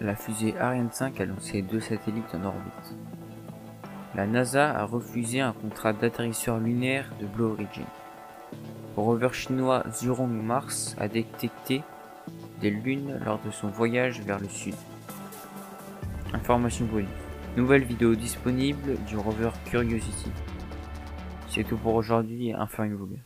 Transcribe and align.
La 0.00 0.16
fusée 0.16 0.54
Ariane 0.58 0.90
5 0.90 1.20
a 1.20 1.24
lancé 1.26 1.62
deux 1.62 1.78
satellites 1.78 2.34
en 2.34 2.44
orbite. 2.44 2.96
La 4.16 4.26
NASA 4.26 4.70
a 4.70 4.84
refusé 4.84 5.40
un 5.40 5.52
contrat 5.52 5.92
d'atterrisseur 5.92 6.58
lunaire 6.58 7.08
de 7.20 7.26
Blue 7.26 7.44
Origin. 7.44 7.86
Le 8.96 9.02
rover 9.02 9.32
chinois 9.32 9.84
Zhurong 9.90 10.42
Mars 10.42 10.96
a 10.98 11.08
détecté 11.08 11.82
des 12.60 12.70
lunes 12.70 13.20
lors 13.24 13.40
de 13.40 13.50
son 13.50 13.68
voyage 13.68 14.20
vers 14.22 14.38
le 14.38 14.48
sud. 14.48 14.74
Information 16.34 16.84
bonus. 16.86 17.08
Nouvelle 17.56 17.84
vidéo 17.84 18.14
disponible 18.14 18.96
du 19.06 19.16
rover 19.16 19.50
Curiosity. 19.66 20.30
C'est 21.48 21.64
tout 21.64 21.76
pour 21.76 21.94
aujourd'hui, 21.94 22.52
informez-vous 22.52 23.06
bien. 23.06 23.20